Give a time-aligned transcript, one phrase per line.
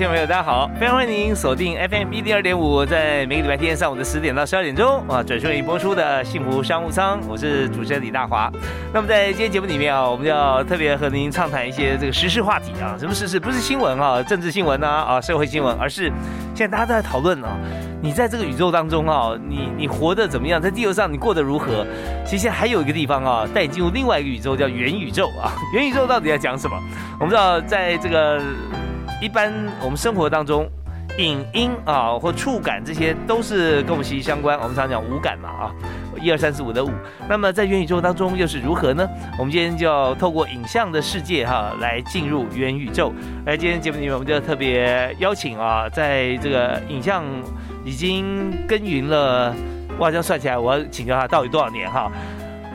[0.00, 0.66] 听众朋友，大家好！
[0.80, 8.50] 非常欢迎您锁定 FM 一零二点五，在每个礼拜天上午的十点到十二点钟啊，准时为您播出的幸福商务舱，我是主持人李大华。
[8.94, 13.38] 那么在今天节目里面啊，我们要特别和您畅谈一些这个时事话题啊，什么时事？
[13.38, 16.10] 不是新闻啊，政治新闻呐啊，社会新闻，而是
[16.54, 17.50] 现在大家都在讨论啊，
[18.00, 20.58] 你在这个宇宙当中啊，你你活得怎么样？
[20.58, 21.86] 在地球上你过得如何？
[22.24, 25.52] 其实还有一个地方啊，带你进入另外一个宇宙，叫元宇宙啊。
[25.74, 26.74] 元宇宙到底在讲什么？
[27.20, 28.40] 我们知道在这个。
[29.20, 30.66] 一般我们生活当中，
[31.18, 34.58] 影音啊或触感这些都是跟我们息息相关。
[34.58, 35.74] 我们常讲五感嘛啊，
[36.18, 36.90] 一二三四五的五。
[37.28, 39.06] 那么在元宇宙当中又是如何呢？
[39.38, 43.12] 我们今天就要透过影像的世界哈来进入元宇宙。
[43.44, 47.22] 来，今天节目里面我们就特别邀请啊，在这个影像
[47.84, 49.54] 已经耕耘了，
[49.98, 52.10] 哇，这样算起来我要请教他到底多少年哈？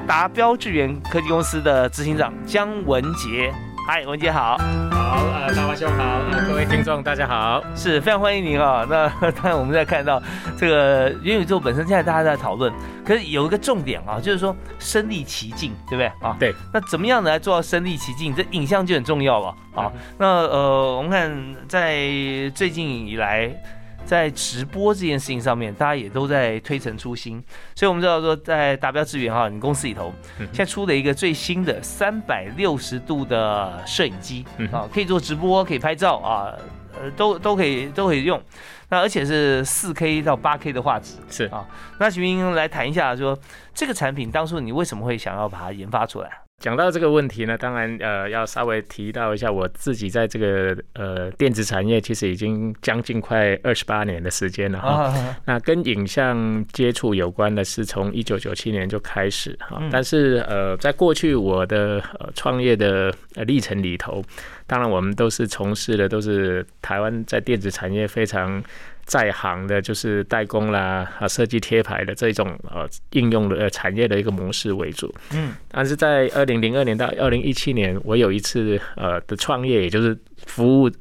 [0.05, 3.51] 达标智源科技公司的执行长姜文杰。
[3.87, 4.57] 嗨，文杰好，
[4.89, 8.83] 好，呃，大华兄好，呃，各位听众大家好，是非常欢迎您啊。
[8.89, 10.19] 那当然我们在看到
[10.57, 12.73] 这个元宇宙本身，现在大家在讨论，
[13.05, 16.35] 可是有一个重点啊，就是说身临其境，对不对啊？
[16.39, 16.51] 对。
[16.73, 18.33] 那怎么样来做到身临其境？
[18.33, 19.91] 这影像就很重要了啊。
[20.17, 22.09] 那呃，我们看在
[22.55, 23.55] 最近以来。
[24.05, 27.43] 在直播这件事情上面，大家也都在推陈出新，
[27.75, 36.53] 所以我们知道说，在达标资源哈，你公司里头现在出了一个最新的三百六十度的摄影机啊，可以做直播，可以拍照啊，
[36.93, 38.41] 呃，都都可以都可以用，
[38.89, 41.45] 那而且是四 K 到八 K 的画质是。
[41.45, 41.67] 啊，
[41.99, 43.37] 那徐明来谈一下说，
[43.73, 46.44] 这个产品当初你为什么会想要把它研发出来？
[46.61, 55.13] 讲到这个问题呢，当然呃要稍微提到一下我自己在这个呃电子产业，其实已经将近快二十八年的时间了哈。
[55.45, 59.81] 那跟影像接触有关的是从一九九七年就开始哈。
[59.91, 63.13] 但是呃在过去我的呃创业的
[63.45, 64.23] 历程里头，
[64.65, 68.63] 当然我们都是从事的都是台湾在电子产业非常。
[69.05, 75.13] 在行的，就是代工啦啊，设计贴牌的这种呃应用的产业的一个模式为主。
[75.31, 80.17] 嗯，但是在二零零二年到二零一七年，我有一次呃的创业，也就是
[80.47, 80.91] 服务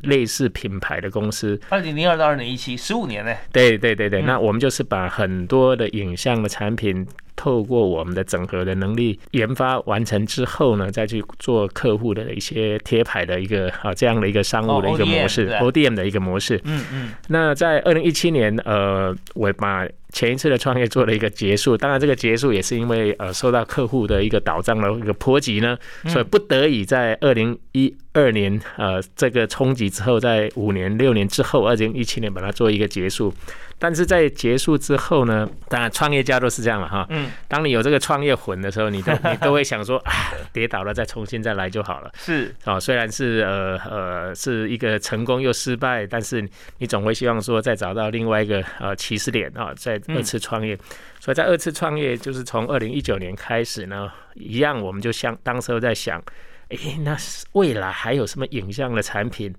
[0.00, 1.60] 类似品牌的公司。
[1.68, 3.34] 二零零二到二零一七，十五年呢？
[3.52, 7.06] 对对对对，那我们就是把很多的影像的产品。
[7.40, 16.60] 透过我们的整合的能力研发完成之后呢，再去做客户的一些贴牌的一个啊这样的一个商务的一个模式，ODM 的一个模式。
[16.64, 17.08] 嗯嗯。
[17.28, 21.78] 那在二零一七年，呃，我把前一次的创业做了一个结束。
[21.78, 33.32] 当然，这个结束也是因为呃受到客户的一个倒账的一个波及呢，所以不得已在二零一二年呃这个冲击之后，在五年六年之后，二零一七年把它做一个结束。
[33.80, 37.06] 但是在结束之后呢，当然创业家都是这样了哈。
[37.08, 40.12] 嗯，当你有这个创业魂的时候，你都 你都会想说，啊，
[40.52, 42.12] 跌倒了再重新再来就好了。
[42.14, 46.46] 是啊，虽然是呃呃是一个成功又失败，但是
[46.76, 50.78] 你总会希望说再找到另外一个呃起始点啊，再二次创业。
[51.18, 56.22] 所以在二次创业就是从二零一九年开始呢，一样我们就像当时候在想，
[56.68, 57.16] 哎，那
[57.52, 59.54] 未来还有什么影像的产品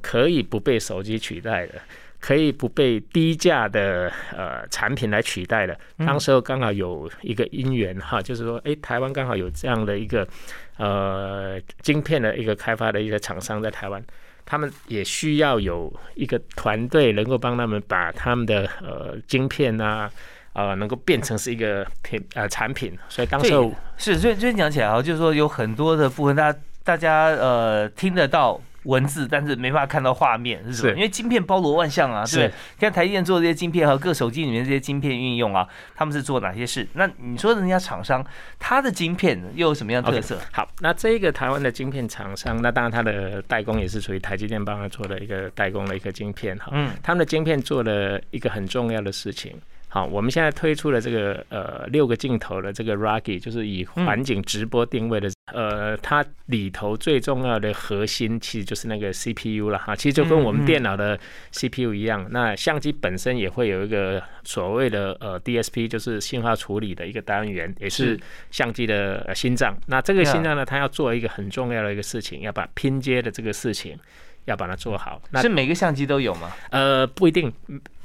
[0.00, 1.74] 可以不被手机取代的？
[2.24, 5.78] 可以不被低价的呃产品来取代的。
[6.06, 10.26] 当时候刚好有一个因缘哈，就是说，哎，台湾刚好有这样的一个
[10.78, 14.02] 呃晶片的一个开发的一个厂商在台湾，
[14.46, 20.10] 他们也需要有一个团队能够帮他们把他们的呃晶片啊
[20.54, 22.96] 呃能够变成是一个品呃产品。
[23.10, 28.58] 所以当时候是所以所以讲起来啊，就是说有很多的部分，大家大家呃听得到。
[28.84, 30.92] 文字，但是没办法看到画面，是什么？
[30.94, 32.50] 因为晶片包罗万象啊，对。
[32.78, 36.86] 看台积电做这些晶片和各手机里面这些晶片运用啊，他们是做哪些事？
[36.94, 38.24] 那你说人家厂商，
[38.58, 40.38] 他的晶片又有什么样特色？
[40.52, 46.68] 好，那这个台湾的晶片厂商，那当然他的代工也是属于台积电帮他做的一个代工的一个晶片哈。
[46.72, 46.90] 嗯。
[47.02, 49.60] 他们的晶片做了一个很重要的事情。
[49.94, 61.16] 好，我们现在推出了这个呃六个镜头的这个 r o c k y 就是以环境直播定位的呃，它里头最重要的核心其实就是那个 CPU 了哈，其实就跟我们电脑的
[61.52, 62.26] CPU 一样。
[62.32, 68.18] 那相机本身也会有一个所谓的呃 DSP，就是信号处理的一个单元，也是
[68.50, 69.78] 相机的心脏。
[69.86, 73.96] 那这个心脏呢，它要做一个很重要的一个事情，要把拼接的这个事情
[74.46, 75.22] 要把它做好。
[75.30, 76.50] 那是每个相机都有吗？
[76.70, 77.52] 呃，不一定。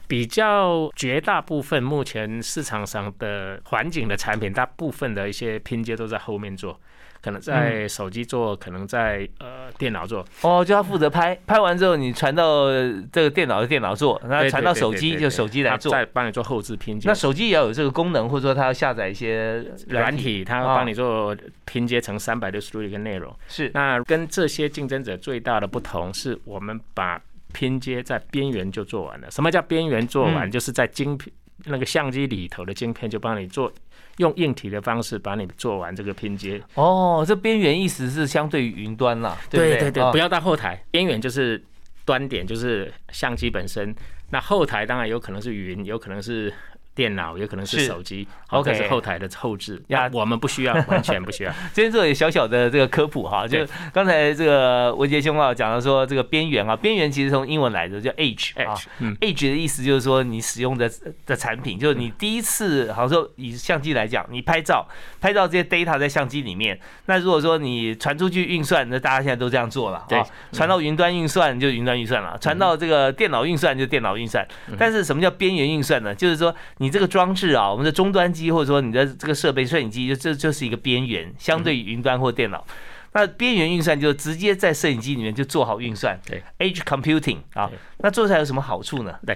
[0.09, 6.77] 比较绝大部分目前市场上的环境的产品，大部分的一些拼接都在后面做。
[7.21, 10.25] 可能在手机做，可能在呃电脑做。
[10.41, 12.71] 哦，就他负责拍拍完之后，你传到
[13.11, 17.09] 这个电脑的电脑做，然后传到手机就手机来做，再帮你做后置拼接。
[17.09, 21.35] 那手机也要有这个功能，或者说它要下载一些软体，它帮你做
[21.65, 23.35] 拼接成三百六十度一个内容。
[23.50, 23.69] 是。
[23.73, 27.21] 那跟这些竞争者最大的不同是，我们把
[27.54, 29.30] 拼接在边缘就做完了。
[29.31, 30.50] 什么叫边缘做完？
[30.50, 31.31] 就是在晶片
[31.66, 33.72] 那个相机里头的晶片就帮你做。
[34.18, 41.63] 用硬体的方式把你做完这个拼接哦，这边缘意思是相对于云端啦，对对对，不要到后台，边缘就是
[42.04, 43.96] 端点，就是相机本身。
[44.30, 46.54] 那后台当然有可能是云，有可能是。
[47.00, 49.81] 电脑也可能是手机，OK，是后台的后置。
[49.88, 51.51] 呀，我们不需要， 完全不需要。
[51.72, 58.75] 今天做点小小的这个科普哈，就刚才这个文杰兄啊讲到说这个边缘啊，边缘其实从英文来的叫 edge 啊
[59.22, 60.92] ，edge 的意思就是说你使用的
[61.25, 64.86] 的产品，就是你第一次，好像说以相机来讲，你拍照，
[65.22, 74.46] 拍照这些 data 在相机里面，那如果说你传出去运算，那大家现在都这样做了，对，传到云端运算就云端运算了，传到这个电脑运算就电脑运算，
[74.78, 76.13] 但是什么叫边缘运算呢？
[76.13, 76.88] 就是说你。
[76.89, 82.65] 这个装置啊，我们的终端机或者说你的这个设备摄影机，就这就是一个边缘，相对于云端或电脑。
[83.12, 87.68] 那边缘运算就直接在摄影机里面就做好运算，对，edge computing 啊。
[87.97, 89.18] 那做出来有什么好处呢？
[89.25, 89.36] 对，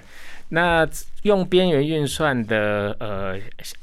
[0.50, 0.86] 那
[1.22, 3.36] 用边缘运算的呃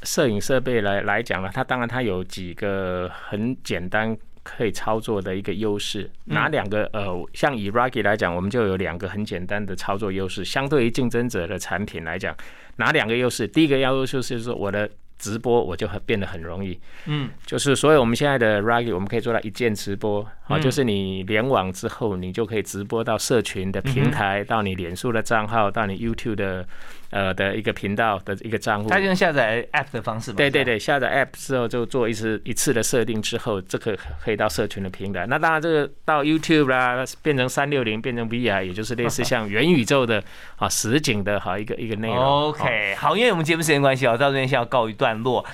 [0.03, 6.09] 摄影设备来来讲呢，它当然它有几个很简单可以操作的一个优势。
[6.25, 6.89] 哪两个？
[6.93, 12.35] 呃，像以 Rocky 来讲，我们就有两个很简单的操作优势，相对于竞争者的产品来讲。
[12.77, 13.47] 哪两个优势？
[13.47, 14.89] 第一个优势就是说，我的
[15.19, 26.67] 直播我就变得很容易，嗯，就是所以我们现在的 Ruggy 我们可以做到一键直播，啊，就是你联网之后，你就可以直播到社群的平台，到你脸书的账号，到你 YouTube 的。
[27.11, 35.25] 呃的一个频道的一个账户，他用下载 App 的方式对对对，下载 App 之后就做一次一次的设定之后，这个可以到社群的平台。
[35.27, 40.23] 那当然，这个到 YouTube 啦，变成三六零，变成 VR，也就是类似像元宇宙的
[40.57, 42.17] 啊实景的哈一个一个内容。
[42.17, 45.45] OK，好，因为我们节目时间关系啊，到这边先要告一段落。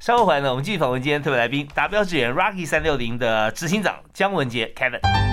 [0.00, 5.31] 稍后回来呢，我们继续访问今天特别来宾，达标智远 Rocky 三六零的执行长姜文杰 Kevin。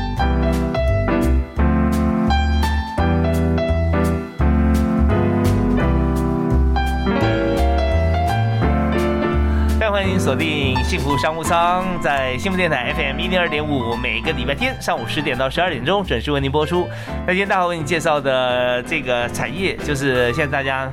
[10.19, 16.85] 锁定幸福商务舱，在幸福电台 FM 一零二点五，每个礼拜天上午十点到十二点钟准时为您播出。
[17.25, 20.91] 那今天大华为你介绍的这个产业，就是现在大家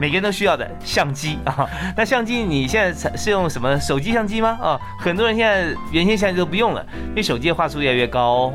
[0.00, 1.68] 每个人都需要的相机啊。
[1.94, 4.58] 那相机你现在是用什么手机相机吗？
[4.62, 8.50] 啊，很多人现在原先相机都不用了，因为手机的画质越来越高，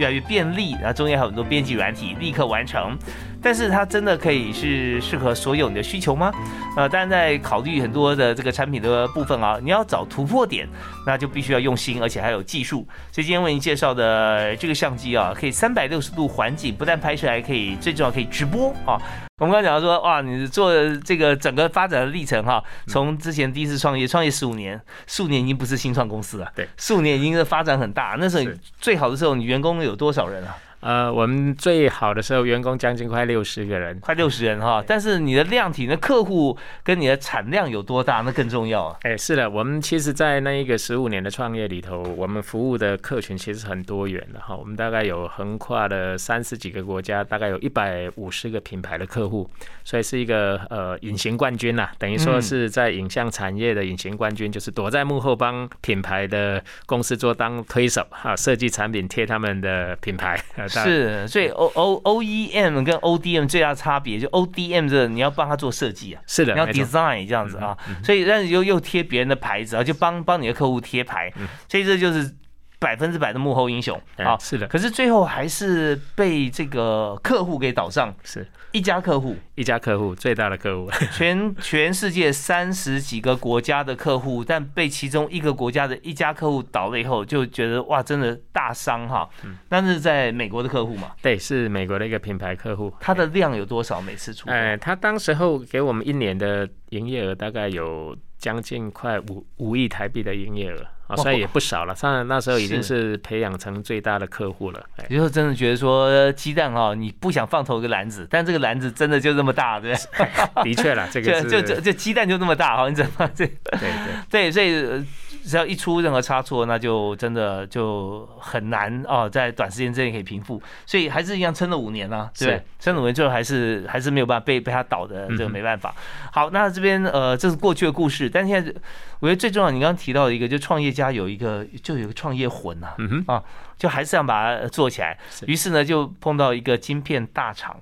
[0.00, 2.98] 越来越便利，然后中间还有很多编辑软体，立刻完成。
[3.42, 6.32] 但是它真的可以是适合所有你的需求吗？
[6.76, 10.68] 呃，但在考虑很多的这个产品的部分啊，你要找突破点，
[11.06, 12.86] 那就必须要用心，而且还有技术。
[13.10, 19.00] 所以今天为您介绍的这个相机啊，可以三百六十度环景，不但拍摄，还可以最重要可以直播啊。
[19.38, 28.16] 我们刚刚讲到说，哇，你做这个整个发展的历程哈，从之前第一次创业，创业十五年，数年已经不是新创公司了，对，数年已经是发展很大。
[28.18, 30.54] 那时候最好的时候，你员工有多少人啊？
[30.80, 34.82] 呃，我们最好的时候，员工将近快六十个人，快六十人哈。
[34.86, 38.96] 但是你的量体，那客户跟你的产量有多大，那更重要啊。
[39.02, 44.56] 哎，是的，我们其实，在那一个十五年的创业里头，我们服务的客群其实很多元的哈。
[44.56, 49.48] 我们大概有横跨了三十几个国家，大概有一百五十个品牌的客户，
[49.84, 60.42] 所以是一个呃隐形冠军呐，等于说是在影像产业的隐形冠军，就是躲在幕后帮品牌的公司做当推手哈，设计产品贴他们的品牌。
[60.70, 67.26] 是，所以 O O O E M 跟 O D M 最大差别就 O D M 这你要帮他做设计啊，是的，你要 design
[67.26, 71.32] 这样子啊，所以但是又又贴别人的牌子啊，就帮帮你的客户贴牌，
[71.68, 72.34] 所以这就是
[72.80, 74.66] 百分之百的幕后英雄啊，是的。
[74.66, 78.44] 可是最后还是被这个客户给倒上，是。
[78.72, 89.28] 一家客户，一家客户，最大的客户， 全全世界三十几个国家的客户，但被其中一个国家的一家客户倒了以后，就觉得哇，真的大伤哈。
[89.44, 91.10] 嗯，那是在美国的客户嘛？
[91.20, 92.94] 对，是美国的一个品牌客户。
[93.00, 94.00] 他的量有多少？
[94.00, 94.48] 每次出？
[94.48, 101.94] 哎，他当时候给我们一年的营业额大概有将近快五五亿台币的营业额啊，所以也不少了。
[102.00, 104.84] 当然那时候已经是培养成最大的客户了。
[105.08, 110.64] 也就是真的觉得说鸡蛋哈，你不想放投一个篮子，但这个篮子真的就这么大，对不对？
[110.64, 113.46] 的确了，这个 就就就鸡蛋就那么大哈，你怎么这？
[113.46, 115.04] 对对 对，所以。
[115.44, 124.40] 只要一出任何差错，那就真的就很难哦，在短时间之内可以平复，所以还是一样撑了五年啊，对，撑了五年最后还是还是没有办法。
[124.50, 125.94] 被被他倒的，这个没办法。
[126.32, 128.74] 好，那这边呃，这是过去的故事，但现在
[129.20, 132.88] 我觉得最重要，你刚刚提到的一个，就创业家有一个就有个创业魂呐，
[133.26, 133.40] 啊，
[133.76, 135.16] 就还是想把它做起来。
[135.46, 137.78] 于是呢，就碰到一个晶片大厂，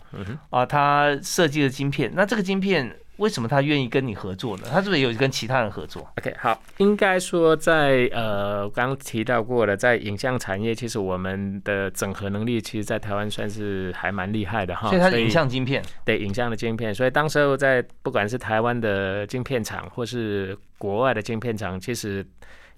[0.51, 2.97] 啊，他设计的晶片，那这个晶片。
[3.19, 4.65] 为什么他愿意跟你合作呢？
[4.71, 14.89] 他是不是有跟其他人合作？OK，好，应该说在呃刚刚提到过了，在影像产业，其实我们的整合能力，其实，在台湾算是还蛮厉害的哈。
[14.89, 16.95] 所以它是影像晶片，对影像的晶片。
[16.95, 22.25] 所以当时候在不管是台湾的晶片厂，或是国外的晶片厂，其实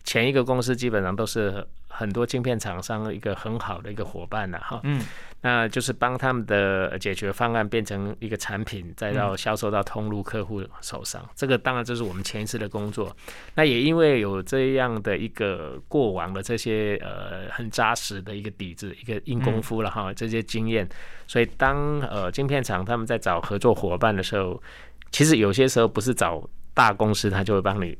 [0.04, 4.80] 前一个公司基本上都是很多晶片厂商一个很好的一个伙伴了哈。
[4.85, 5.02] 嗯。
[5.42, 11.26] 那就是帮他们的解决方案变成一个产品，再到销售到通路客户手上。
[11.35, 13.16] 这个当然这是我们前一次的工作。
[13.54, 20.87] 那也因为有这样的一个过往的这些呃很扎实的一个底子、一个硬功夫了哈，这些经验，
[21.26, 24.62] 所以当呃晶片厂他们在找合作伙伴的时候，
[25.11, 27.97] 其实有些时候不是找大公司，他就会帮你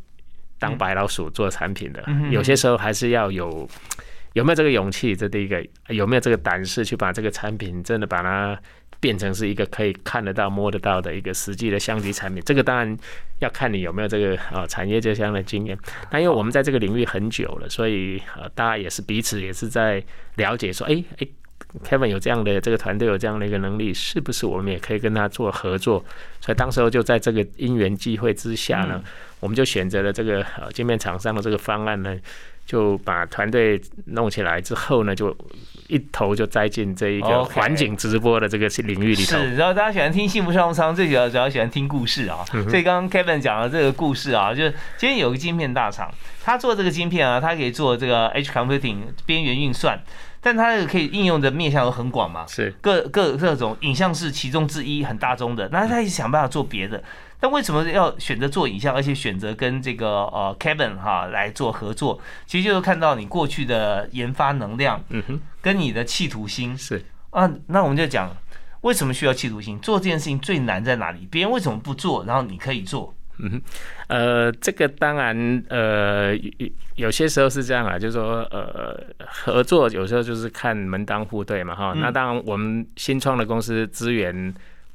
[0.59, 3.66] 当白老鼠做产品的，有些时候还是要有。
[4.34, 5.14] 有没有这个勇气？
[5.16, 8.58] 这第一个有没有这个胆识去把这个产品真的把它
[9.00, 12.42] 变成是一个可以看得到、摸得到的一个实际的相机产品？
[12.44, 12.96] 这个当然
[13.40, 15.76] 要看你有没有这个啊产业这项的经验。
[16.10, 20.02] 那因为我们在这个领域很久了，所以呃大家也是彼此也是在
[20.37, 21.26] 了解说，哎哎
[21.82, 26.04] ，Kevin 有这样的这个团队有这样的一个能力，是不是我们也可以跟他做合作？
[26.40, 29.02] 所以当时候就在这个因缘际会之下呢，
[29.40, 32.16] 我们就选择了这个呃镜面厂商的这个方案呢。
[32.70, 35.36] 就把团队弄起来之后呢，就
[35.88, 39.36] 一头就栽进这一个环境直播的这个领域里头。
[39.36, 42.44] 是，然后大家喜欢听幸福商务舱，最主要主要喜欢听故事啊。
[42.68, 46.08] 所以刚刚 Kevin 讲的这个故事啊，就是今天有个晶片大厂，
[46.44, 50.00] 他做这个晶片啊，他可以做这个 H computing 边缘运算，
[50.40, 52.46] 但它这个可以应用的面向都很广嘛。
[52.46, 55.68] 是，各各各种影像是其中之一，很大众的。
[55.72, 57.02] 那他一直想办法做别的。
[57.42, 62.20] 但为什么要选择做影像，而且选择跟这个呃 Kevin 哈来做合作？
[62.47, 67.50] 其实就是看到你过去的研发能量，嗯哼，跟你的企图心是啊。
[67.68, 68.37] 那我们就讲
[68.82, 69.80] 为什么需要企图心？
[69.80, 71.26] 做这件事情最难在哪里？
[71.30, 73.14] 别人为什么不做，然后你可以做？
[73.38, 73.62] 嗯哼，
[74.09, 76.37] 呃，这个当然呃
[76.97, 78.94] 有些时候是这样啊，就是说呃
[79.26, 81.94] 合作有时候就是看门当户对嘛哈。
[81.97, 84.54] 那当然我们新创的公司资源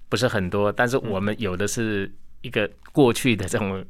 [0.09, 2.11] 不是很多，但是我们有的是。
[2.45, 3.83] 一个过去的这种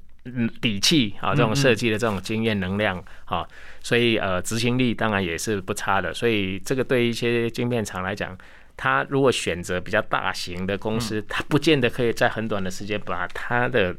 [0.62, 3.46] 底气啊，这种设计的这种经验能量啊，
[3.82, 6.14] 所以呃执行力当然也是不差的。
[6.14, 8.36] 所以这个对一些晶片厂来讲，
[8.78, 13.96] 它如果选择比较大型的公司，他不见得可以在很短的时间把它的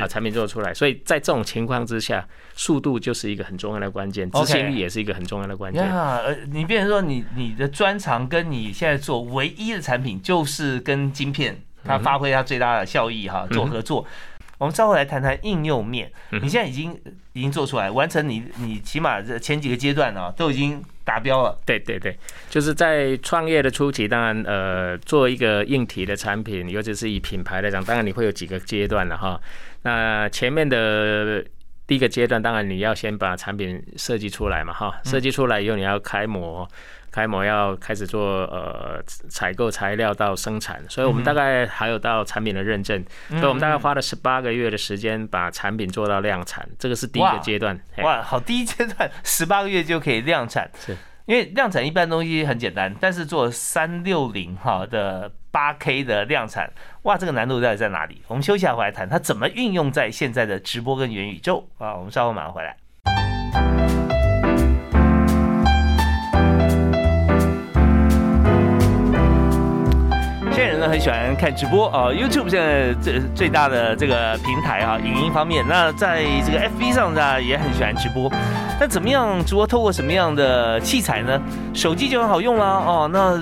[0.00, 0.74] 啊产品做出来。
[0.74, 5.82] 所以在这种情况之下，速度就是一个很重要的关键，执行力也是一个很重要的关键。
[5.82, 11.62] 呃，你变成说你你的专长跟你现在做唯一的产品就是跟晶片。
[11.84, 14.06] 它发挥它最大的效益哈，做合作。
[14.58, 16.12] 我们稍后来谈谈应用面。
[16.42, 16.92] 你现在已经
[17.32, 21.58] 已经做出来，完成你你起码这前几个阶段啊，都已经达标了。
[21.64, 22.14] 对对对，
[22.50, 29.40] 就是在创业的初期，当然呃，做一个硬体的产品，尤其是以品牌来讲，当然你会有几个阶段了哈。
[29.82, 31.42] 那前面的
[31.86, 36.68] 第一个阶段，当然你要先把产品设计出来嘛哈，设计出来以后你要开模。
[37.10, 47.78] 开模要开始做呃采购材料到生产，所以我们大概还有到产品的认证，所以我们大概花了十八个月的时间把产品做到量产，这个是第一个阶段。
[48.02, 56.70] 哇，好，第一阶段 十八个月就可以量产，是因为量产一般东西很简单，但是做三六零哈的八 K 的量产，
[57.02, 58.22] 哇，这个难度到底在哪里？
[58.28, 61.94] 我们休息下回来谈，它怎么运用在现在的直播跟元宇宙啊？
[61.94, 62.76] 我们稍后马上回来。
[70.60, 78.30] 现在人呢很喜欢看直播啊，YouTube 现在最最大的这个平台啊，影音方面，那在这个 FB 上呢也很喜欢直播。
[78.78, 79.66] 那怎么样直播？
[79.66, 81.40] 透过什么样的器材呢？
[81.72, 83.08] 手机就很好用啦哦。
[83.10, 83.40] 那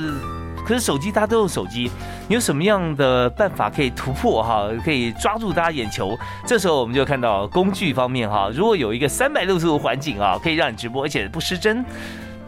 [0.65, 1.91] 可是手机大家都用手机，
[2.29, 4.69] 你有什么样的办法可以突破哈？
[4.85, 6.17] 可以抓住大家眼球？
[6.47, 11.85] 这时候我们就看到工具方面哈，如果有一个三百六十度环境啊，可以让你直播，而且不失真。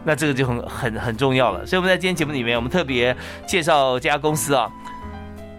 [0.04, 3.14] 那这个就很很很重要了，所以我们在今天节目里面，我们特别
[3.46, 4.70] 介绍这家公司啊，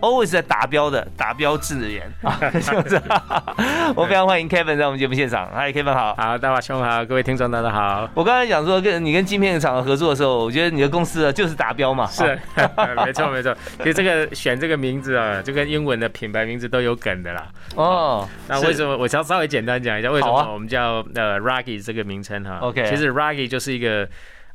[0.01, 3.01] always 在达标的达标智人 啊，是不是？
[3.95, 5.49] 我非常欢迎 Kevin 在我们节目现场。
[5.53, 6.13] 嗨，Kevin 好。
[6.15, 8.09] 好，大华兄好，各位听众大家好。
[8.13, 12.05] 我刚才讲说跟你跟晶片厂合作的时候，我觉得你的公司就是达标嘛。
[12.07, 12.23] 是，
[13.05, 13.55] 没错没错。
[13.77, 17.47] 其实这个选这个名字啊，就跟英文的品牌名字都有梗的啦。
[17.75, 18.27] 哦。
[18.47, 22.85] 那为什么我稍稍微简单讲一下，为什么我们叫呃 Ruggy 这个名称哈？OK。
[22.89, 24.07] 其实 Ruggy 就是一个。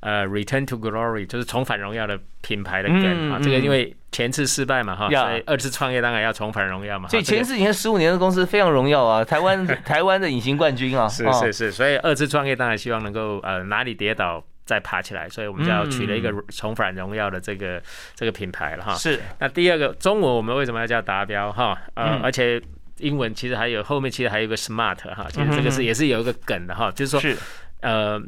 [0.06, 7.08] 呃，Return to Glory 就是重返荣耀的品牌的梗啊，这个因为前次失败嘛哈，所以二次创业当然要重返荣耀嘛。
[7.08, 17.82] 所以前次你看十五年的公司非常荣耀啊， 台湾台湾的隐形冠军啊，是是是，所以二次创业当然希望能够呃哪里跌倒再爬起来，所以我们就要取了一个重返荣耀的这个
[18.14, 18.94] 这个品牌了哈。
[18.94, 19.18] 是。
[19.40, 21.76] 那第二个中文我们为什么要叫达标哈？
[21.94, 22.62] 呃，而且
[22.98, 27.36] 英文其实还有后面其实还有一个 Smart 哈，其实这个是也是有一个梗的哈，就是说是
[27.80, 28.22] 呃。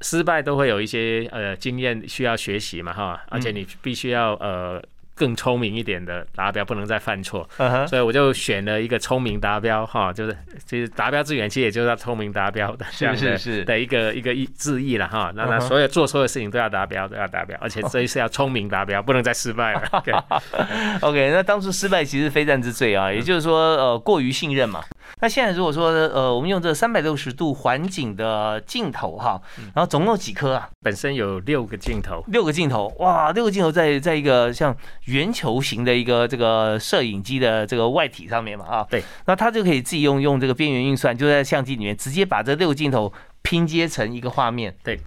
[0.00, 4.82] 失败都会有一些呃经验需要学习嘛哈，而且你必须要呃。
[5.20, 7.46] 更聪明一点的达标不能再犯错，
[7.86, 10.34] 所以我就选了一个聪明达标哈，就是
[10.64, 15.30] 其实达标之源其实也就是聪明达标的这样的的一个一个意字意了哈。
[15.36, 19.82] 那那所有做所有事情都要达标，都要达标，而且这一次要聪明达标，不能再失败了。
[21.02, 24.82] OK，那当初失败其实非战之罪啊，也就是说呃过于信任嘛。
[25.20, 29.38] 那现在如果说呃我们用这三百六十度环景的镜头哈，
[29.74, 30.70] 然后总共有几颗啊？
[30.80, 34.74] 本身有六个镜头，六个镜头哇，六个镜头在在一个像。
[35.10, 43.12] 圆球形的一个这个摄影机的这个外体上面嘛啊，对，那它就可以自己用用这个边缘运算，就在相机里面直接把这六个镜头
[43.42, 44.74] 拼接成一个画面。
[44.84, 45.00] 对，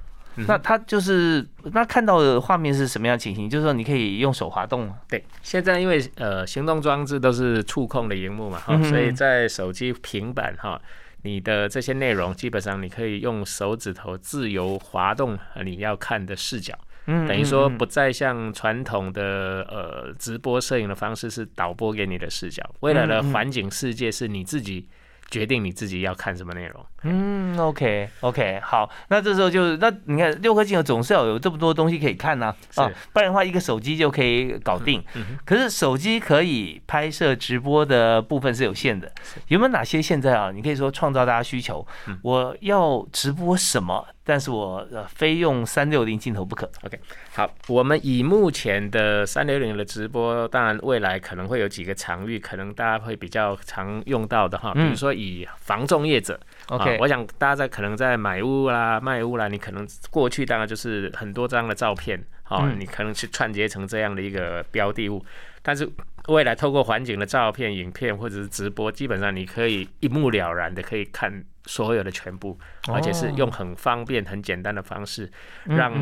[0.47, 3.49] 那它就是那看到的画面是什么样情形？
[3.49, 4.93] 就是说你可以用手滑动。
[5.07, 10.81] 对，现在因为呃行动装置都是触控的荧幕嘛哈，所以在手机、平板哈，
[11.21, 16.73] 你的这些内容基本上你可以用手指头自由滑动你要看的视角。
[17.05, 24.87] 嗯，等于说不再像传统的呃直播摄影的方式是导播给你的视角，未来的环境世界是你自己
[25.29, 26.85] 决定你自己要看什么内容。
[27.03, 35.03] 嗯，OK OK，好，那这时候就是那你看六颗镜头总是要有这么多东西可以看呢啊，不然的话一个手机就可以搞定。
[35.45, 39.11] 可是手机可以拍摄直播的部分是有限的，
[39.47, 40.51] 有没有哪些现在啊？
[40.51, 41.85] 你可以说创造大家需求，
[42.21, 44.05] 我要直播什么？
[44.25, 46.71] 但是我呃非用三六零镜头不可。
[46.83, 46.97] OK，
[47.33, 56.39] 好，我们以目前的三六零的直播，当然未来可能会有几个场域，可能大家会比较常用到的哈，比如说以防重业者。
[56.67, 65.23] OK，我想大家在可能在买屋啦、卖屋啦，你可能过去当然就是很多张的照片，好，你可能去串接成这样的一个标的物，
[65.61, 65.89] 但是
[66.27, 71.43] 未来透过环境的照片、影片或者是直播，基本上你可以一目了然的可以看。
[71.65, 72.59] 所有的全部，
[72.91, 75.31] 而且是用很方便、很简单的方式，
[75.63, 75.93] 让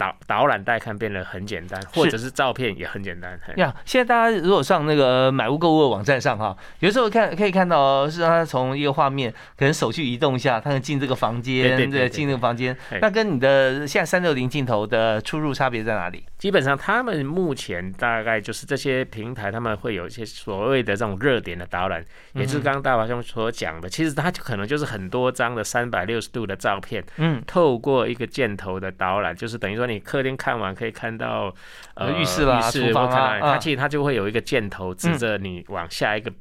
[0.00, 3.38] 导导览带看变得很简单，或者是照片也很简单。
[3.56, 12.74] 呀，现在大家如果上那个买屋购物的网站上哈，有时候看可以看到，是他从一个画面，可能手去移动一下，他能进这个房间，对，进那个房间。
[13.02, 16.24] 那跟你的现在三六零镜头的出入差别在哪里？
[16.40, 31.54] 基本上，他们目前大概就是这些平台，他们会有一些所谓的这种热点的导览，也就是刚刚大华兄所讲的，其实它可能就是很多张的三百六十度的照片，嗯，透过一个箭头的导览，就是等于说你客厅看完可以看到
[31.92, 36.32] 呃浴室啦、厨房啊，它其实它就会有一个箭头指着你往下一个。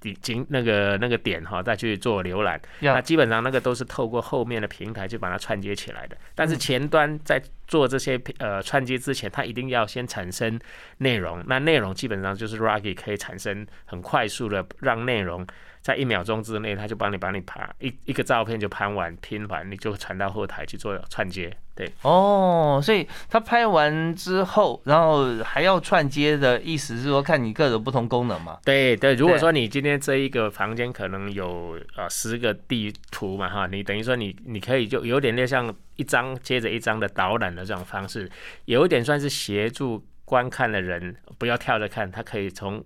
[0.00, 6.16] 底经那个那个点哈，再去做浏览，那基本上那个都是透过后面的平台去把它串接起来的。
[6.34, 10.58] 但是前端在做这些呃串接之前，它一定要先产生
[10.98, 11.42] 内容。
[11.46, 15.46] 那内容基本上就是 Rocky 可以产生很快速的让内容。
[15.86, 21.56] 在一秒钟之内，他就帮你帮你拍一一个照片就拍完拼完，你就传到后台去做串接。
[21.76, 28.58] 对，哦，所以他拍完之后，然后还要串接的意思是说，看你各种不同功能嘛？
[28.64, 38.28] 对对，如果说你今天这一个房间可能有呃十个地图嘛哈，你等于说你你可以就有点类像一张接着一张的导览的这种方式，
[38.64, 42.84] 有一点算是协助观看的人不要跳着看，他可以从。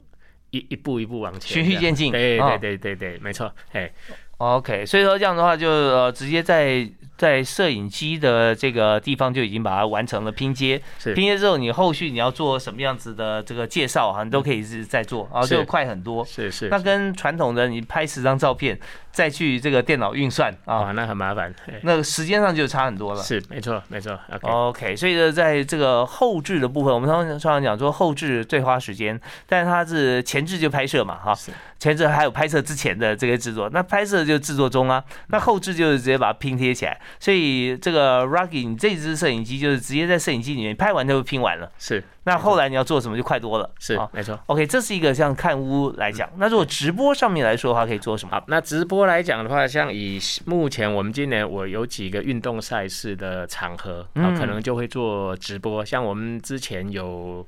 [0.50, 2.12] 一一步一步往前，循序渐进。
[2.12, 3.52] 对对对对对，没错。
[3.72, 3.90] 哎
[4.38, 6.88] ，OK，所以说这样的话，就呃直接在
[7.20, 10.80] 在摄影机的这个地方就已经把它完成了拼接。
[10.98, 16.24] 是拼接之后，你后续你要做什么样子的这个介绍啊，你都可以是在做，啊就快很多。
[16.24, 16.68] 是是。
[16.70, 18.80] 那跟传统的你拍十张照片。
[19.12, 21.52] 再去这个电脑运算啊，那很麻烦，
[21.82, 23.20] 那时间上就差很多了。
[23.20, 24.16] 是，没错，没错。
[24.42, 31.36] OK，所以呢，在这个后置的部分，我们常常常讲说后置最花时间，但是它是前置就拍摄嘛，哈，
[31.80, 36.96] 前置还有拍摄之前的这个制作，那拍摄就制作中啊，那后置就是直接把它拼贴起来。
[37.18, 41.70] 所以这个 Ruggy，你这支摄影机就是直接在摄影机里面拍完就拼完了。
[41.78, 42.02] 是。
[42.24, 43.68] 那后来你要做什么就快多了。
[43.78, 44.38] 是啊没错。
[44.46, 46.28] OK，这是一个像看屋来讲。
[46.36, 48.32] 那如果直播上面来说的话，可以做什么？
[48.32, 55.84] 好，那直播来讲的话，像以目前我们今年我有几个运动赛事的场合可能就会做直播。
[55.84, 57.44] 像我们之前有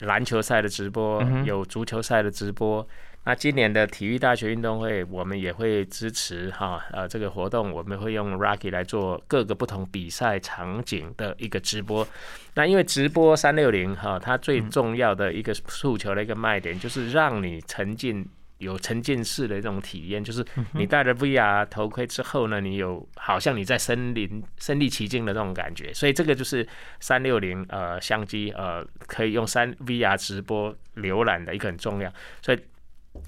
[0.00, 2.86] 篮球赛的直播有足球赛的直播。
[3.24, 12.06] 那今年的体育大学运动会，我们也会支持哈，呃，这个活动我们会用 Rocky 来做各个不同比赛场景的一个直播。
[12.54, 18.26] 那因为直播三六零哈，它最重要的一个诉求的一个卖点，就是让你沉浸。
[18.58, 26.64] 有沉浸式的这种体验，就是你戴了 VR 头盔之后呢，你有好像你在森林身临其境的这种感觉，所以这个就是
[27.00, 32.58] 三六零呃相机呃可以用三 VR 直播浏览的一个很重要，所以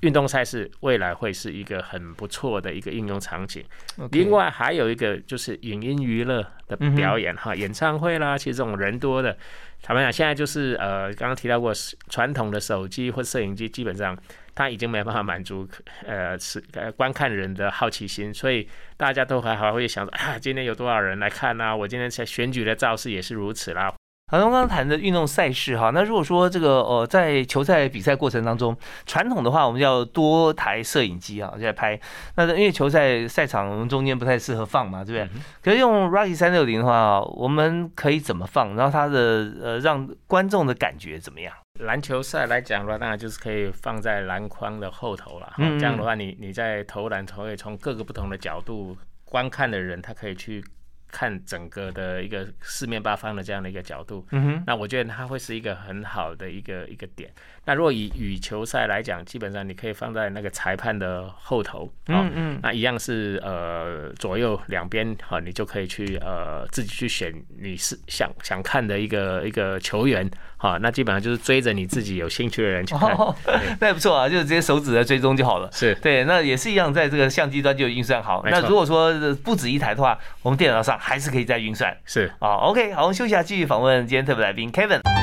[0.00, 3.64] 运动赛事未来会是一个很不错的一个应用场景。
[4.12, 9.36] 另外还有一个就是影音娱乐的表演哈，演唱会啦，其实这种人多的，
[9.82, 11.72] 坦白讲，现在就是呃刚刚提到过
[12.08, 14.16] 传统的手机或摄影机，基本上
[14.54, 15.68] 它已经没办法满足
[16.06, 21.74] 呃是呃观看人的好奇心，所以大家都还还会想说啊，今天有多少人来看啊？
[21.74, 23.92] 我今天在选举的造势也是如此啦。
[24.26, 32.00] 好，刚刚谈的运动赛事哈，那如果说这个呃，在球赛比赛过程当中，传统的话，我们要多台摄影机啊在拍。
[32.36, 35.40] 那因为球赛赛场中间不太适合放嘛，对不对？
[35.62, 38.74] 可是用 Rocky 三六零的话，我们可以怎么放？
[38.74, 41.54] 然后它的呃，让观众的感觉怎么样？
[41.80, 45.52] 篮球赛来讲的话，当然就是可以放在篮筐的后头了。
[45.58, 50.64] 嗯这样的话，你你在投篮，可以从各个不同的角度观看的人，他可以去
[51.14, 54.26] 看整个的一个四面八方的这样的一个角度。
[54.32, 57.30] 嗯哼，那我觉得它会是一个很好的一个一个点。
[57.64, 70.28] 那如果以羽球赛来讲，基本上你可以放在那个裁判的后头，哦嗯嗯，那一样是呃左右两边哈，你就可以去呃自己去选你是想想看的一个一个球员
[70.64, 73.10] 哈，那基本上就是追着你自己有兴趣的人去看。
[73.16, 73.34] 哦，
[73.80, 75.68] 那也不错啊，就是直接手指在追踪就好了。
[75.70, 78.42] 是对，那也是一样，在这个相机端就有运算好。
[78.46, 81.94] 那如果说呃不止一台的话，我们电脑上还是可以再运算。
[82.06, 85.13] 是，啊，OK，好，我们休息一下，继续访问今天特别来宾 Kevin。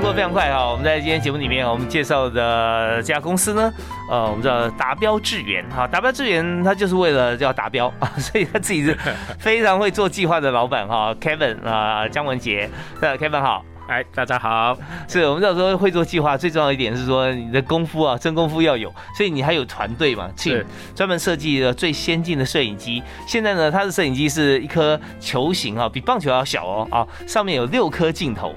[0.00, 3.70] 间过得非常快哈，我们在今天节目里面，我们介绍的这家公司呢，
[4.10, 8.96] 呃，我们叫达标智源哈，达标智源它就是为了要达标啊， 所以他自己是
[9.38, 12.70] 非常会做计划的老板哈，Kevin 啊、姜文杰，
[13.02, 13.62] 呃，Kevin 好。
[13.88, 23.02] 哎，大家好，是我们知道说会做计划，最重要一点是说你的功夫啊，真功夫要有，所以你还有团队嘛，请是专门设计了最先进的摄影机。
[23.26, 28.54] 现在呢，它的摄影机是一颗球形啊，比棒球要小哦啊，上面有六颗镜头。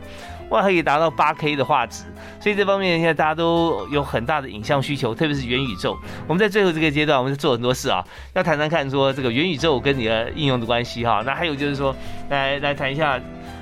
[0.53, 2.03] 哇，可以达到八 K 的画质，
[2.39, 5.97] 所以这方面现在大家都有很大的影像需求，特别是元宇宙。
[6.27, 11.23] 我们在最后这个阶段，我们做很多事啊，要谈谈看说这个元宇宙跟你的应用的关系哈。
[11.25, 11.95] 那还有就是说，
[12.29, 13.19] 来来谈一下，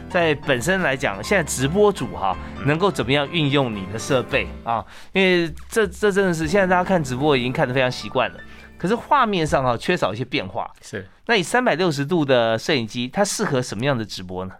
[0.09, 4.85] 在本身来讲，现在直播主哈能够怎么样运用你的设备啊？
[5.13, 8.37] 因为这这真的是现在大家看直播已经看得非常习惯了，
[8.77, 10.69] 可是画面上哈缺少一些变化。
[10.81, 11.07] 是。
[11.27, 14.51] 那以三百六十度的摄影机，它适合什么样的直播呢？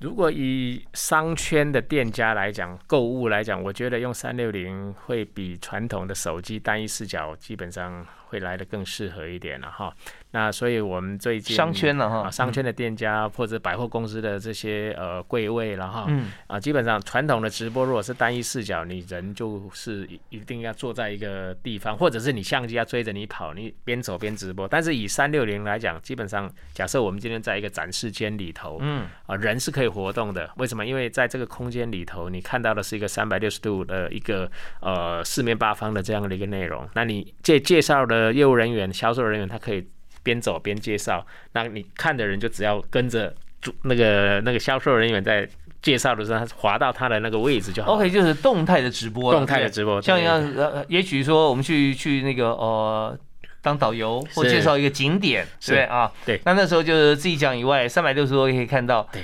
[0.00, 9.92] 如果以商圈的店家来讲，购物来讲，我觉得用三六零会比传统的手机单一视角基本上会来的更适合一点了哈。
[10.32, 24.68] 那所以我们最近商圈了哈啊，商圈的店家或者百货公司的这些呃柜位了哈，嗯啊，基本上传统的直播如果是单一视角，你人就是一一定要坐在一个地方，或者是你相机要追着你跑，你边走边直播。
[24.68, 30.48] 但是以三六零来讲，基本上假设我们今天在一个展示间里头，嗯，啊，人是可以活动的。
[30.56, 30.86] 为什么？
[30.86, 34.48] 因为在这个空间里头，你看到的是一个三百六十度的一个
[34.80, 36.88] 呃四面八方的这样的一个内容。
[36.94, 39.86] 那你介介绍的业务人员、销售人员，他可以
[40.22, 45.48] 边走边介绍，那你看的人就只要跟着主那个那个销售人员在
[45.80, 47.92] 介绍的时候，他滑到他的那个位置就好。
[47.94, 53.18] OK，就是动态的直播，动态的直播，像一样呃，也许说我们去去那个呃。
[53.62, 56.10] 当导游或介绍一个景点，对啊？
[56.24, 59.06] 对那那时候就是自己讲以外，三百六十度可以看到。
[59.12, 59.20] 对。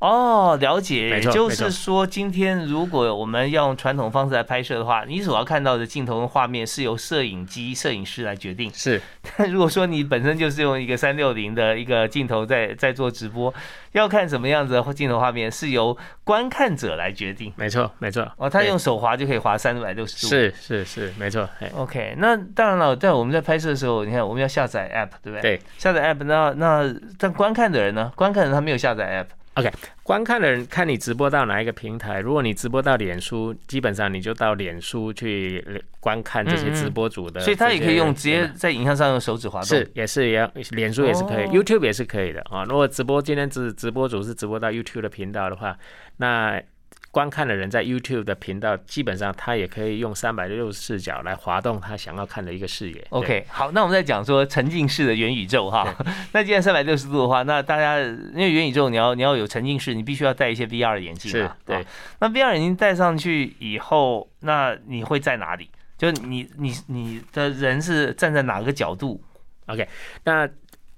[0.00, 8.70] 哦，了解，也就是说，今天如果我们要用传统方式来拍摄的话，你所要看到的镜头跟画面是由摄影机、摄影师来决定。
[8.72, 9.02] 是
[9.36, 13.52] 但如果说你本身就是用一个三六零的一个镜头在在做直播，
[13.90, 17.52] 要看什么样子的镜头画面是由观看者来决定。
[17.56, 18.30] 没错没错。
[18.36, 20.28] 哦，他用手滑就可以滑三百六十度。
[20.28, 25.56] 是是是没错，哎 OK，那当然了，在我们在拍摄的时候，你看我们要下载 App，对不对？
[25.56, 25.60] 对。
[25.76, 28.12] 下载 App，那那但观看的人呢？
[28.14, 29.70] 观看人他没有下载 App，OK，
[30.02, 42.64] 观看的人看你直播到哪一个平台，如果你直播到脸书，基本上你就到脸书去观看这些直播主的，所以他也可以用直接在影像上用手指滑动，是也是一样，脸书也是可以，YouTube 也是可以的啊。
[42.64, 45.76] 如果直播今天直直播主是直播到 YouTube 的频道的话，
[46.18, 46.62] 那。
[47.10, 53.06] 观看的人在 YouTube 的频道，基本上他也可以用三百六十视角来滑动他想要看的一个视野。
[53.10, 55.92] OK，好，那我们再讲说沉浸式的元宇宙哈。
[56.32, 61.56] 那既然三百六十度的话，那大家因为元宇宙你要你要有沉浸式，你必须要戴一些 VR 的眼镜啊。
[61.64, 61.84] 对。
[62.20, 65.70] 那 VR 眼镜戴上去以后，那你会在哪里？
[65.96, 69.20] 就你你你的人是站在哪个角度
[69.66, 69.88] ？OK，
[70.24, 70.48] 那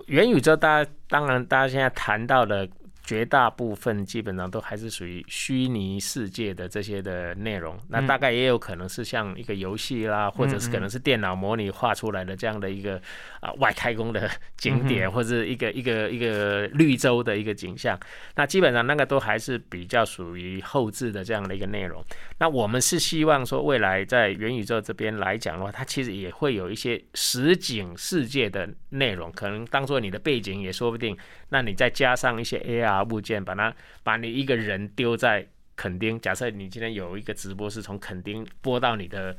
[0.07, 2.69] 元宇宙大家当然大家现在谈到的。
[3.11, 13.03] 绝大部分基本上都还是属于虚拟世界的这些的内容，那大概也有可能是像一个游戏啦，或者是可能是电脑模拟画出来的这样的一个
[13.41, 17.99] 啊外太空的 景点，或者一个一个一个绿洲的一个景象。
[18.37, 22.01] 那基本上那个都还是比较属于后置的这样的一个内容。
[22.39, 31.19] 那我们是希望说，未来在元宇宙这边来讲的话，它其实也会有一些实景世界的内容，可能当做你的背景也说不定。
[31.49, 33.00] 那你再加上一些 AR。
[33.05, 39.37] 物件把它把你一个人丢在垦丁，假设你今天有一个直播是从垦丁播到你的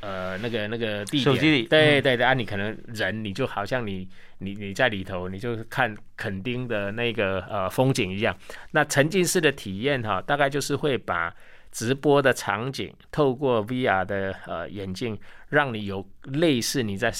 [0.00, 8.36] 呃那个那个地手机里，对对对啊，你可能人你就好像你你你在里头，你就看垦丁的那个呃风景一样。
[8.72, 11.34] 那沉浸式的体验哈，大概就是会把
[11.70, 17.12] 直播的场景透过 VR 的呃眼镜，让你有类似你在。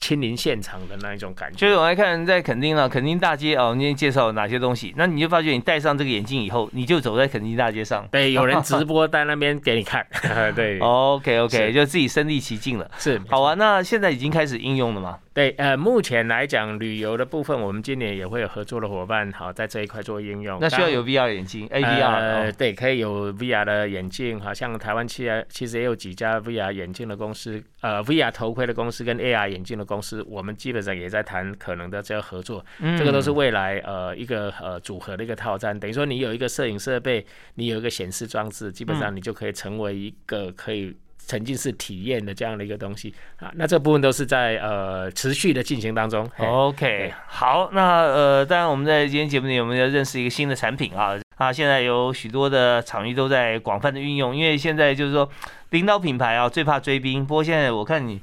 [0.00, 4.94] 亲临现场的那一种感觉，就是我来看在垦丁啊，垦丁大街啊，我今天介绍哪些东西？
[4.96, 10.06] 那你就发觉你戴上这个眼镜以后，你就走在垦丁大街上， 对，有人直播在那边给你看，
[10.56, 13.54] 对，OK OK，就自己身临其境了，是，好啊。
[13.54, 15.18] 那现在已经开始应用了吗？
[15.34, 20.58] 对，呃，目前来讲，旅游的部分，我们今年也会有合作的伙伴，好，在这一块做应用。
[20.60, 32.64] 那需要有 VR 眼镜，AR，呃，对，可以有 VR 的眼镜，好像台湾其实其实也有几家 VR 眼镜的公司，呃，VR 头盔的公司跟 AR 眼镜的公司，我们基本上也在谈可能的这个合作。
[32.78, 40.96] 嗯，这个都是未来呃一个呃组合的一个套餐，等于说你有一个摄影设备，你有一个显示装置，基本上你就可以成为一个可以。
[41.26, 46.28] 沉浸式体验的这样的一个东西啊，那这部分都是在呃持续的进行当中。
[46.38, 55.28] OK，好，那呃，当然我们在今天节目里我们要认识一个新的产品啊啊，现在有许多的场域都在广泛的运用，因为现在就是说
[55.70, 58.20] 领导品牌啊最怕追兵，不过现在我看你。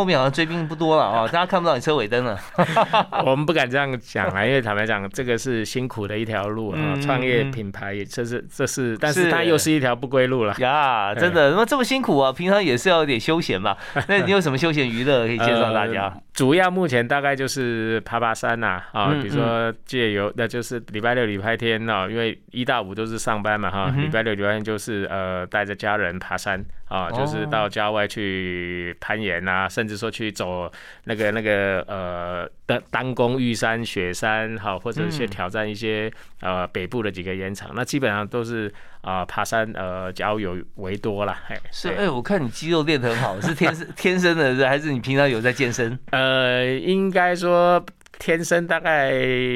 [0.00, 2.38] 后面好像追兵不多了啊， 大家看不到你车尾灯了。
[3.26, 6.78] 我们不敢这样讲啊，因为坦白讲，这个是辛苦的一条路啊。
[7.02, 11.14] 创业品牌，这是这是，但是它又是一条不归路了呀。
[11.14, 13.76] 真的，那么这么辛苦啊，平常也是要有点休闲嘛。
[14.08, 16.10] 那你有什么休闲娱乐可以介绍大家？
[16.32, 30.70] 主要目前大概就是爬爬山呐，啊，比如说借由，那就是礼拜六、礼拜天哦，因为一到五都是上班嘛，哈，礼拜六、礼拜天就是呃带着家人爬山啊，就是到郊外去攀岩啊，甚至说去走
[31.04, 38.72] 那个那个呃单单攻玉山、雪山，哈，或者去挑战一些呃北部的几个岩场，那基本上都是。
[39.02, 45.98] 啊，爬山呃，交友为多啦，嘿，是哎，我看你肌肉练得很好，是天生 天生的，是还是你平常有在健身？
[46.10, 47.82] 呃，应该说
[48.18, 49.10] 天生大概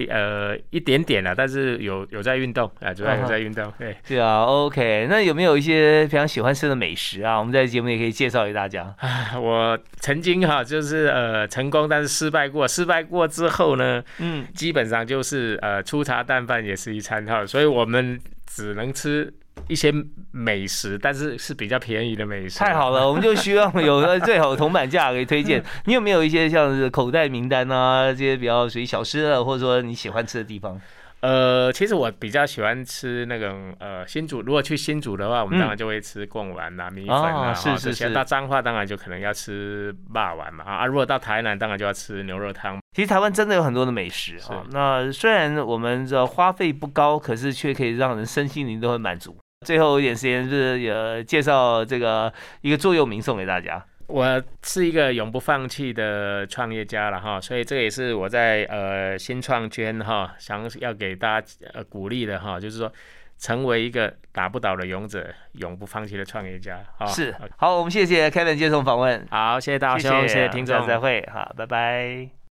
[0.09, 7.39] 呃一点点了，但是有有在运动啊，主要有在运动，对，对啊，OK，那有没有一些非常喜欢吃的美食啊？
[7.39, 8.95] 我们在节目也可以介绍给大家。
[9.39, 18.19] 我曾经哈就是呃成功，但是失败过，失败过之后呢，嗯，基本上就是呃粗茶淡饭也是一餐哈，所以我们。
[18.55, 19.33] 只能吃
[19.67, 19.93] 一些
[20.31, 22.61] 美食，但是是比较便宜的美食。
[22.61, 25.61] 太好了， 我们就希望有个最好的铜板价可以推荐。
[25.87, 30.81] 你有没有一些像是口袋名单啊，这些比较属于小吃的，或者说你喜欢吃的地方？
[31.25, 37.55] 呃，其实我比较喜欢吃那种呃新竹，如果去新竹的话，我们当然就会吃贡丸呐、米粉啊。
[37.55, 38.13] 是是是。
[38.13, 40.85] 到彰化当然就可能要吃霸丸嘛啊。
[40.85, 42.79] 如果到台南，当然就要吃牛肉汤。
[42.95, 44.63] 其实台湾真的有很多的美食啊。
[44.71, 49.35] 那虽然我们的花费不高，可是却可以让人身心灵都很满足。
[49.65, 53.83] 最后一点时间是也介绍这个一个座右铭送给大家。
[54.07, 62.93] 我是一个永不放弃的创业家了哈，所以这也是我在呃新创圈哈想要给大家呃鼓励的哈，就是说
[63.39, 67.07] 成为一个打不倒的勇者，永不放弃的创业家哈。
[67.07, 69.27] 是，好，我们谢谢 Kevin 接受访问。
[69.31, 72.35] 好，谢谢大家，谢谢听众，再会，好，拜拜。